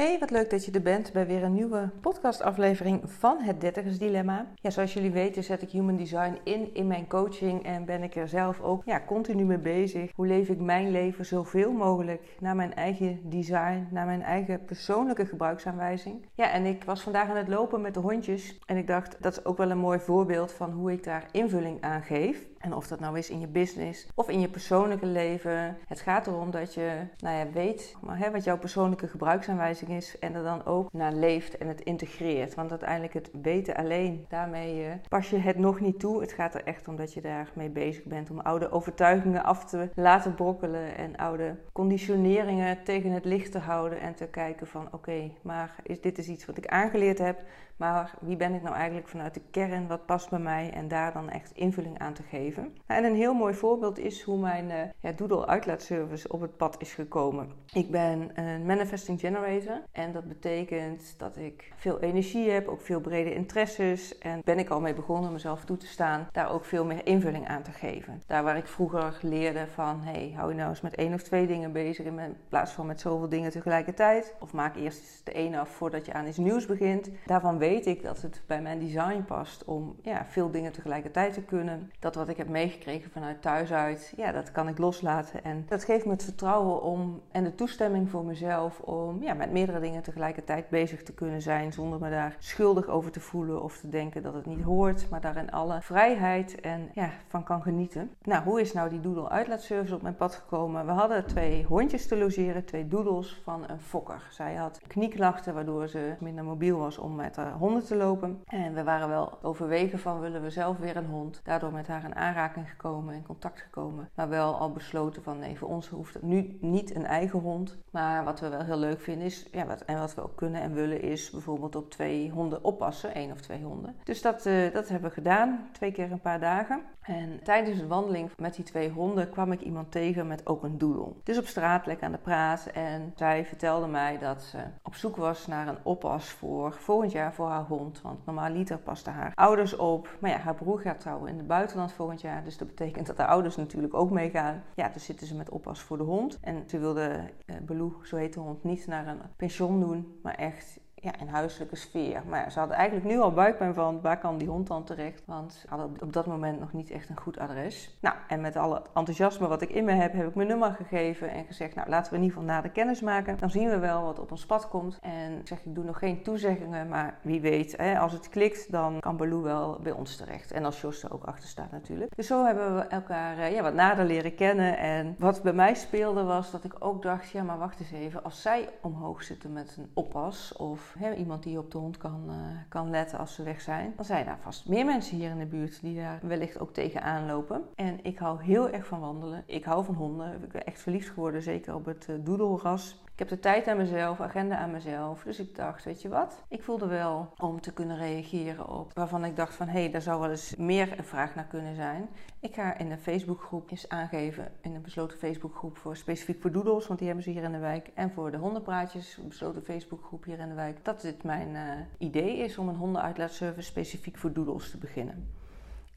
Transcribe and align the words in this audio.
Hey, 0.00 0.18
wat 0.18 0.30
leuk 0.30 0.50
dat 0.50 0.64
je 0.64 0.72
er 0.72 0.82
bent 0.82 1.12
bij 1.12 1.26
weer 1.26 1.42
een 1.42 1.52
nieuwe 1.52 1.90
podcastaflevering 2.00 3.00
van 3.04 3.40
het 3.40 3.60
Dertigers 3.60 3.98
Dilemma. 3.98 4.46
Ja, 4.54 4.70
zoals 4.70 4.92
jullie 4.92 5.10
weten 5.10 5.44
zet 5.44 5.62
ik 5.62 5.70
Human 5.70 5.96
Design 5.96 6.38
in 6.44 6.74
in 6.74 6.86
mijn 6.86 7.06
coaching 7.08 7.64
en 7.64 7.84
ben 7.84 8.02
ik 8.02 8.16
er 8.16 8.28
zelf 8.28 8.60
ook 8.60 8.84
ja, 8.84 9.02
continu 9.06 9.44
mee 9.44 9.58
bezig. 9.58 10.10
Hoe 10.14 10.26
leef 10.26 10.48
ik 10.48 10.60
mijn 10.60 10.90
leven 10.90 11.26
zoveel 11.26 11.72
mogelijk 11.72 12.36
naar 12.38 12.56
mijn 12.56 12.74
eigen 12.74 13.20
design, 13.24 13.88
naar 13.90 14.06
mijn 14.06 14.22
eigen 14.22 14.64
persoonlijke 14.64 15.26
gebruiksaanwijzing. 15.26 16.26
Ja, 16.34 16.50
en 16.50 16.64
ik 16.64 16.84
was 16.84 17.02
vandaag 17.02 17.28
aan 17.28 17.36
het 17.36 17.48
lopen 17.48 17.80
met 17.80 17.94
de 17.94 18.00
hondjes 18.00 18.58
en 18.66 18.76
ik 18.76 18.86
dacht 18.86 19.16
dat 19.22 19.32
is 19.32 19.44
ook 19.44 19.56
wel 19.56 19.70
een 19.70 19.78
mooi 19.78 19.98
voorbeeld 19.98 20.52
van 20.52 20.70
hoe 20.70 20.92
ik 20.92 21.04
daar 21.04 21.28
invulling 21.32 21.80
aan 21.80 22.02
geef. 22.02 22.48
En 22.60 22.74
of 22.74 22.86
dat 22.86 23.00
nou 23.00 23.18
is 23.18 23.30
in 23.30 23.40
je 23.40 23.46
business 23.46 24.08
of 24.14 24.28
in 24.28 24.40
je 24.40 24.48
persoonlijke 24.48 25.06
leven. 25.06 25.78
Het 25.86 26.00
gaat 26.00 26.26
erom 26.26 26.50
dat 26.50 26.74
je 26.74 27.06
nou 27.18 27.36
ja, 27.36 27.50
weet 27.52 27.96
maar, 28.00 28.18
hè, 28.18 28.30
wat 28.30 28.44
jouw 28.44 28.58
persoonlijke 28.58 29.08
gebruiksaanwijzing 29.08 29.90
is. 29.90 30.18
En 30.18 30.34
er 30.34 30.42
dan 30.42 30.64
ook 30.64 30.92
naar 30.92 31.12
leeft 31.12 31.58
en 31.58 31.68
het 31.68 31.80
integreert. 31.80 32.54
Want 32.54 32.70
uiteindelijk 32.70 33.14
het 33.14 33.30
weten 33.42 33.74
alleen, 33.74 34.24
daarmee 34.28 34.84
uh, 34.84 34.92
pas 35.08 35.30
je 35.30 35.36
het 35.36 35.58
nog 35.58 35.80
niet 35.80 36.00
toe. 36.00 36.20
Het 36.20 36.32
gaat 36.32 36.54
er 36.54 36.64
echt 36.64 36.88
om 36.88 36.96
dat 36.96 37.12
je 37.12 37.20
daarmee 37.20 37.70
bezig 37.70 38.04
bent. 38.04 38.30
Om 38.30 38.40
oude 38.40 38.70
overtuigingen 38.70 39.44
af 39.44 39.64
te 39.64 39.88
laten 39.94 40.34
brokkelen. 40.34 40.96
En 40.96 41.16
oude 41.16 41.56
conditioneringen 41.72 42.84
tegen 42.84 43.10
het 43.10 43.24
licht 43.24 43.52
te 43.52 43.58
houden. 43.58 44.00
En 44.00 44.14
te 44.14 44.26
kijken 44.26 44.66
van 44.66 44.88
oké, 44.92 45.30
maar 45.42 45.74
is, 45.82 46.00
dit 46.00 46.18
is 46.18 46.28
iets 46.28 46.46
wat 46.46 46.56
ik 46.56 46.66
aangeleerd 46.66 47.18
heb. 47.18 47.42
Maar 47.76 48.14
wie 48.20 48.36
ben 48.36 48.54
ik 48.54 48.62
nou 48.62 48.74
eigenlijk 48.74 49.08
vanuit 49.08 49.34
de 49.34 49.42
kern? 49.50 49.86
Wat 49.86 50.06
past 50.06 50.30
bij 50.30 50.38
mij? 50.38 50.70
En 50.72 50.88
daar 50.88 51.12
dan 51.12 51.30
echt 51.30 51.52
invulling 51.54 51.98
aan 51.98 52.12
te 52.12 52.22
geven. 52.22 52.49
En 52.86 53.04
een 53.04 53.14
heel 53.14 53.34
mooi 53.34 53.54
voorbeeld 53.54 53.98
is 53.98 54.22
hoe 54.22 54.38
mijn 54.38 54.64
uh, 54.64 54.76
ja, 55.00 55.12
Doodle 55.12 55.46
uitlaatservice 55.46 56.28
op 56.28 56.40
het 56.40 56.56
pad 56.56 56.76
is 56.78 56.92
gekomen. 56.92 57.48
Ik 57.72 57.90
ben 57.90 58.30
een 58.34 58.66
manifesting 58.66 59.20
generator. 59.20 59.82
En 59.92 60.12
dat 60.12 60.28
betekent 60.28 61.14
dat 61.18 61.36
ik 61.36 61.72
veel 61.76 62.00
energie 62.00 62.50
heb, 62.50 62.68
ook 62.68 62.80
veel 62.80 63.00
brede 63.00 63.34
interesses. 63.34 64.18
En 64.18 64.40
ben 64.44 64.58
ik 64.58 64.68
al 64.68 64.80
mee 64.80 64.94
begonnen 64.94 65.32
mezelf 65.32 65.64
toe 65.64 65.76
te 65.76 65.86
staan, 65.86 66.28
daar 66.32 66.52
ook 66.52 66.64
veel 66.64 66.84
meer 66.84 67.06
invulling 67.06 67.48
aan 67.48 67.62
te 67.62 67.70
geven. 67.70 68.22
Daar 68.26 68.44
waar 68.44 68.56
ik 68.56 68.66
vroeger 68.66 69.18
leerde 69.22 69.66
van, 69.74 70.00
hey, 70.02 70.32
hou 70.36 70.50
je 70.50 70.56
nou 70.56 70.68
eens 70.68 70.80
met 70.80 70.94
één 70.94 71.14
of 71.14 71.22
twee 71.22 71.46
dingen 71.46 71.72
bezig 71.72 72.06
in 72.06 72.36
plaats 72.48 72.72
van 72.72 72.86
met 72.86 73.00
zoveel 73.00 73.28
dingen 73.28 73.50
tegelijkertijd. 73.50 74.34
Of 74.40 74.52
maak 74.52 74.76
eerst 74.76 75.20
de 75.24 75.32
ene 75.32 75.58
af 75.58 75.68
voordat 75.68 76.06
je 76.06 76.12
aan 76.12 76.26
iets 76.26 76.36
nieuws 76.36 76.66
begint. 76.66 77.10
Daarvan 77.26 77.58
weet 77.58 77.86
ik 77.86 78.02
dat 78.02 78.22
het 78.22 78.42
bij 78.46 78.62
mijn 78.62 78.78
design 78.78 79.24
past 79.26 79.64
om 79.64 79.96
ja, 80.02 80.26
veel 80.28 80.50
dingen 80.50 80.72
tegelijkertijd 80.72 81.34
te 81.34 81.42
kunnen. 81.42 81.90
Dat 81.98 82.14
wat 82.14 82.28
ik 82.28 82.36
heb 82.40 82.48
meegekregen 82.48 83.10
vanuit 83.10 83.42
thuis 83.42 83.72
uit, 83.72 84.12
ja, 84.16 84.32
dat 84.32 84.52
kan 84.52 84.68
ik 84.68 84.78
loslaten. 84.78 85.44
En 85.44 85.64
dat 85.68 85.84
geeft 85.84 86.04
me 86.04 86.12
het 86.12 86.24
vertrouwen 86.24 86.82
om 86.82 87.22
en 87.30 87.44
de 87.44 87.54
toestemming 87.54 88.10
voor 88.10 88.24
mezelf 88.24 88.80
om 88.80 89.22
ja, 89.22 89.34
met 89.34 89.52
meerdere 89.52 89.80
dingen 89.80 90.02
tegelijkertijd 90.02 90.68
bezig 90.68 91.02
te 91.02 91.14
kunnen 91.14 91.42
zijn. 91.42 91.72
Zonder 91.72 91.98
me 91.98 92.10
daar 92.10 92.36
schuldig 92.38 92.88
over 92.88 93.10
te 93.10 93.20
voelen 93.20 93.62
of 93.62 93.78
te 93.78 93.88
denken 93.88 94.22
dat 94.22 94.34
het 94.34 94.46
niet 94.46 94.62
hoort. 94.62 95.06
Maar 95.10 95.20
daarin 95.20 95.50
alle 95.50 95.82
vrijheid 95.82 96.60
en 96.60 96.90
ja, 96.94 97.10
van 97.28 97.44
kan 97.44 97.62
genieten. 97.62 98.10
Nou, 98.22 98.44
hoe 98.44 98.60
is 98.60 98.72
nou 98.72 98.90
die 98.90 99.00
doodle 99.00 99.28
uitlaatservice 99.28 99.94
op 99.94 100.02
mijn 100.02 100.16
pad 100.16 100.34
gekomen? 100.34 100.86
We 100.86 100.92
hadden 100.92 101.26
twee 101.26 101.64
hondjes 101.64 102.06
te 102.06 102.16
logeren, 102.16 102.64
twee 102.64 102.88
doodles 102.88 103.40
van 103.44 103.64
een 103.66 103.80
fokker. 103.80 104.28
Zij 104.30 104.54
had 104.54 104.80
knieklachten 104.86 105.54
waardoor 105.54 105.88
ze 105.88 106.14
minder 106.20 106.44
mobiel 106.44 106.78
was 106.78 106.98
om 106.98 107.14
met 107.14 107.36
haar 107.36 107.52
honden 107.52 107.84
te 107.84 107.96
lopen. 107.96 108.42
En 108.46 108.74
we 108.74 108.84
waren 108.84 109.08
wel 109.08 109.38
overwegen 109.42 109.98
van 109.98 110.20
willen 110.20 110.42
we 110.42 110.50
zelf 110.50 110.78
weer 110.78 110.96
een 110.96 111.06
hond. 111.06 111.40
Daardoor 111.44 111.72
met 111.72 111.88
haar 111.88 112.04
in 112.04 112.14
gekomen, 112.34 113.14
in 113.14 113.26
contact 113.26 113.60
gekomen. 113.60 114.10
Maar 114.14 114.28
wel 114.28 114.54
al 114.54 114.72
besloten 114.72 115.22
van 115.22 115.38
nee, 115.38 115.58
voor 115.58 115.68
ons 115.68 115.88
hoeft 115.88 116.22
nu 116.22 116.58
niet 116.60 116.94
een 116.94 117.06
eigen 117.06 117.38
hond. 117.38 117.78
Maar 117.90 118.24
wat 118.24 118.40
we 118.40 118.48
wel 118.48 118.64
heel 118.64 118.78
leuk 118.78 119.00
vinden 119.00 119.26
is, 119.26 119.48
ja, 119.52 119.66
wat, 119.66 119.80
en 119.80 119.98
wat 119.98 120.14
we 120.14 120.22
ook 120.22 120.36
kunnen 120.36 120.60
en 120.60 120.74
willen 120.74 121.02
is 121.02 121.30
bijvoorbeeld 121.30 121.76
op 121.76 121.90
twee 121.90 122.30
honden 122.30 122.64
oppassen. 122.64 123.14
één 123.14 123.32
of 123.32 123.40
twee 123.40 123.62
honden. 123.62 123.96
Dus 124.04 124.22
dat, 124.22 124.46
uh, 124.46 124.72
dat 124.72 124.88
hebben 124.88 125.08
we 125.08 125.14
gedaan, 125.14 125.68
twee 125.72 125.92
keer 125.92 126.12
een 126.12 126.20
paar 126.20 126.40
dagen. 126.40 126.82
En 127.00 127.40
tijdens 127.42 127.78
de 127.78 127.86
wandeling 127.86 128.30
met 128.36 128.54
die 128.54 128.64
twee 128.64 128.90
honden 128.90 129.30
kwam 129.30 129.52
ik 129.52 129.60
iemand 129.60 129.90
tegen 129.92 130.26
met 130.26 130.46
ook 130.46 130.62
een 130.62 130.78
doodle. 130.78 131.12
Dus 131.24 131.38
op 131.38 131.46
straat 131.46 131.86
lekker 131.86 132.06
aan 132.06 132.12
de 132.12 132.18
praat 132.18 132.66
en 132.66 133.12
zij 133.16 133.44
vertelde 133.44 133.86
mij 133.86 134.18
dat 134.18 134.42
ze 134.42 134.58
op 134.82 134.94
zoek 134.94 135.16
was 135.16 135.46
naar 135.46 135.68
een 135.68 135.78
oppas 135.82 136.30
voor 136.30 136.72
volgend 136.72 137.12
jaar 137.12 137.34
voor 137.34 137.48
haar 137.48 137.64
hond. 137.64 138.00
Want 138.02 138.26
normaal 138.26 138.50
liter 138.50 138.78
paste 138.78 139.10
haar 139.10 139.32
ouders 139.34 139.76
op. 139.76 140.16
Maar 140.20 140.30
ja, 140.30 140.36
haar 140.36 140.54
broer 140.54 140.80
gaat 140.80 141.00
trouwen 141.00 141.28
in 141.28 141.36
het 141.36 141.46
buitenland 141.46 141.92
volgend 141.92 142.19
jaar. 142.20 142.44
Dus 142.44 142.56
dat 142.58 142.68
betekent 142.68 143.06
dat 143.06 143.18
haar 143.18 143.28
ouders 143.28 143.56
natuurlijk 143.56 143.94
ook 143.94 144.10
meegaan. 144.10 144.62
Ja, 144.74 144.88
dus 144.88 145.04
zitten 145.04 145.26
ze 145.26 145.36
met 145.36 145.50
oppas 145.50 145.80
voor 145.80 145.98
de 145.98 146.04
hond. 146.04 146.38
En 146.40 146.64
ze 146.66 146.78
wilde 146.78 147.30
uh, 147.46 147.56
Belou, 147.62 147.92
zo 148.02 148.16
heet 148.16 148.34
de 148.34 148.40
hond, 148.40 148.64
niet 148.64 148.86
naar 148.86 149.06
een 149.06 149.20
pension 149.36 149.80
doen, 149.80 150.18
maar 150.22 150.34
echt 150.34 150.80
ja, 151.00 151.18
in 151.18 151.28
huiselijke 151.28 151.76
sfeer. 151.76 152.22
Maar 152.28 152.52
ze 152.52 152.58
hadden 152.58 152.76
eigenlijk 152.76 153.06
nu 153.08 153.18
al 153.18 153.32
buikpijn 153.32 153.74
van 153.74 154.00
waar 154.00 154.18
kan 154.18 154.38
die 154.38 154.48
hond 154.48 154.66
dan 154.66 154.84
terecht? 154.84 155.22
Want 155.26 155.52
ze 155.52 155.66
hadden 155.68 155.96
op 156.02 156.12
dat 156.12 156.26
moment 156.26 156.60
nog 156.60 156.72
niet 156.72 156.90
echt 156.90 157.08
een 157.08 157.20
goed 157.20 157.38
adres. 157.38 157.96
Nou, 158.00 158.16
en 158.28 158.40
met 158.40 158.56
alle 158.56 158.82
enthousiasme 158.94 159.48
wat 159.48 159.62
ik 159.62 159.70
in 159.70 159.84
me 159.84 159.92
heb, 159.92 160.12
heb 160.12 160.28
ik 160.28 160.34
mijn 160.34 160.48
nummer 160.48 160.72
gegeven 160.72 161.30
en 161.30 161.44
gezegd, 161.44 161.74
nou 161.74 161.88
laten 161.88 162.10
we 162.10 162.18
in 162.18 162.24
ieder 162.24 162.38
geval 162.38 162.54
nader 162.54 162.70
kennis 162.70 163.00
maken. 163.00 163.38
Dan 163.38 163.50
zien 163.50 163.68
we 163.68 163.78
wel 163.78 164.02
wat 164.02 164.18
op 164.18 164.30
ons 164.30 164.46
pad 164.46 164.68
komt. 164.68 164.98
En 165.00 165.38
ik 165.38 165.46
zeg, 165.46 165.64
ik 165.64 165.74
doe 165.74 165.84
nog 165.84 165.98
geen 165.98 166.22
toezeggingen, 166.22 166.88
maar 166.88 167.18
wie 167.22 167.40
weet, 167.40 167.76
hè, 167.76 167.98
als 167.98 168.12
het 168.12 168.28
klikt, 168.28 168.72
dan 168.72 169.00
kan 169.00 169.16
Baloo 169.16 169.42
wel 169.42 169.78
bij 169.82 169.92
ons 169.92 170.16
terecht. 170.16 170.52
En 170.52 170.64
als 170.64 170.80
Jos 170.80 171.02
er 171.02 171.12
ook 171.12 171.24
achter 171.24 171.48
staat 171.48 171.70
natuurlijk. 171.70 172.16
Dus 172.16 172.26
zo 172.26 172.44
hebben 172.44 172.74
we 172.76 172.80
elkaar 172.80 173.38
eh, 173.38 173.52
ja, 173.52 173.62
wat 173.62 173.74
nader 173.74 174.04
leren 174.04 174.34
kennen. 174.34 174.78
En 174.78 175.14
wat 175.18 175.42
bij 175.42 175.52
mij 175.52 175.74
speelde 175.74 176.22
was 176.22 176.50
dat 176.50 176.64
ik 176.64 176.74
ook 176.78 177.02
dacht, 177.02 177.30
ja 177.30 177.42
maar 177.42 177.58
wacht 177.58 177.80
eens 177.80 177.92
even, 177.92 178.24
als 178.24 178.42
zij 178.42 178.68
omhoog 178.80 179.22
zitten 179.22 179.52
met 179.52 179.76
een 179.78 179.90
oppas 179.94 180.56
of 180.56 180.89
iemand 181.16 181.42
die 181.42 181.58
op 181.58 181.70
de 181.70 181.78
hond 181.78 181.96
kan, 181.96 182.24
uh, 182.26 182.34
kan 182.68 182.90
letten 182.90 183.18
als 183.18 183.34
ze 183.34 183.42
weg 183.42 183.60
zijn, 183.60 183.92
dan 183.96 184.04
zijn 184.04 184.24
daar 184.24 184.38
vast 184.42 184.68
meer 184.68 184.84
mensen 184.84 185.16
hier 185.16 185.30
in 185.30 185.38
de 185.38 185.46
buurt 185.46 185.80
die 185.80 185.96
daar 185.96 186.20
wellicht 186.22 186.60
ook 186.60 186.72
tegenaan 186.72 187.26
lopen. 187.26 187.62
En 187.74 187.98
ik 188.02 188.18
hou 188.18 188.42
heel 188.42 188.70
erg 188.70 188.86
van 188.86 189.00
wandelen. 189.00 189.42
Ik 189.46 189.64
hou 189.64 189.84
van 189.84 189.94
honden. 189.94 190.42
Ik 190.42 190.52
ben 190.52 190.66
echt 190.66 190.80
verliefd 190.80 191.08
geworden, 191.08 191.42
zeker 191.42 191.74
op 191.74 191.84
het 191.84 192.06
uh, 192.10 192.16
doedelras. 192.20 193.02
Ik 193.20 193.28
heb 193.28 193.38
de 193.38 193.48
tijd 193.48 193.66
aan 193.66 193.76
mezelf, 193.76 194.20
agenda 194.20 194.56
aan 194.56 194.70
mezelf. 194.70 195.22
Dus 195.22 195.38
ik 195.38 195.56
dacht, 195.56 195.84
weet 195.84 196.02
je 196.02 196.08
wat? 196.08 196.42
Ik 196.48 196.62
voelde 196.62 196.86
wel 196.86 197.32
om 197.38 197.60
te 197.60 197.72
kunnen 197.72 197.96
reageren 197.96 198.68
op 198.68 198.90
waarvan 198.94 199.24
ik 199.24 199.36
dacht 199.36 199.54
van 199.54 199.68
hé, 199.68 199.80
hey, 199.80 199.90
daar 199.90 200.02
zou 200.02 200.20
wel 200.20 200.30
eens 200.30 200.56
meer 200.56 200.98
een 200.98 201.04
vraag 201.04 201.34
naar 201.34 201.44
kunnen 201.44 201.74
zijn. 201.74 202.08
Ik 202.38 202.54
ga 202.54 202.78
in 202.78 202.90
een 202.90 202.98
Facebookgroep 202.98 203.70
eens 203.70 203.88
aangeven, 203.88 204.52
in 204.60 204.74
een 204.74 204.82
besloten 204.82 205.18
Facebookgroep 205.18 205.76
voor 205.76 205.96
specifiek 205.96 206.40
voor 206.40 206.52
doedels, 206.52 206.86
want 206.86 206.98
die 206.98 207.08
hebben 207.08 207.24
ze 207.24 207.30
hier 207.30 207.42
in 207.42 207.52
de 207.52 207.58
wijk. 207.58 207.90
En 207.94 208.10
voor 208.10 208.30
de 208.30 208.36
hondenpraatjes, 208.36 209.16
een 209.16 209.28
besloten 209.28 209.64
Facebookgroep 209.64 210.24
hier 210.24 210.38
in 210.38 210.48
de 210.48 210.54
wijk. 210.54 210.84
Dat 210.84 211.00
dit 211.00 211.22
mijn 211.22 211.48
uh, 211.48 211.60
idee 211.98 212.36
is 212.36 212.58
om 212.58 212.68
een 212.68 212.76
hondenuitlaatservice 212.76 213.68
specifiek 213.68 214.18
voor 214.18 214.32
doedels 214.32 214.70
te 214.70 214.78
beginnen. 214.78 215.28